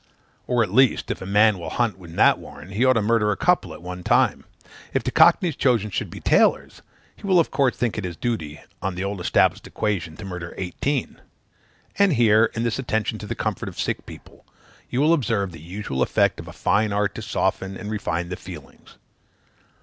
Or 0.47 0.63
at 0.63 0.73
least, 0.73 1.11
if 1.11 1.21
a 1.21 1.27
man 1.27 1.59
will 1.59 1.69
hunt 1.69 1.97
in 2.03 2.15
that 2.15 2.39
warren, 2.39 2.69
he 2.71 2.83
ought 2.83 2.93
to 2.93 3.03
murder 3.03 3.31
a 3.31 3.37
couple 3.37 3.71
at 3.71 3.83
one 3.83 4.01
time; 4.03 4.45
if 4.95 5.03
the 5.03 5.11
cockneys 5.11 5.55
chosen 5.55 5.91
should 5.91 6.09
be 6.09 6.19
tailors, 6.19 6.81
he 7.15 7.21
will 7.27 7.39
of 7.39 7.51
course 7.51 7.75
think 7.77 7.99
it 7.99 8.03
his 8.03 8.17
duty, 8.17 8.59
on 8.81 8.95
the 8.95 9.03
old 9.03 9.21
established 9.21 9.67
equation, 9.67 10.17
to 10.17 10.25
murder 10.25 10.55
eighteen. 10.57 11.21
And, 11.99 12.13
here, 12.13 12.45
in 12.55 12.63
this 12.63 12.79
attention 12.79 13.19
to 13.19 13.27
the 13.27 13.35
comfort 13.35 13.69
of 13.69 13.79
sick 13.79 14.07
people, 14.07 14.43
you 14.89 14.99
will 15.01 15.13
observe 15.13 15.51
the 15.51 15.61
usual 15.61 16.01
effect 16.01 16.39
of 16.39 16.47
a 16.47 16.51
fine 16.51 16.91
art 16.91 17.13
to 17.13 17.21
soften 17.21 17.77
and 17.77 17.91
refine 17.91 18.29
the 18.29 18.37
feelings. 18.37 18.97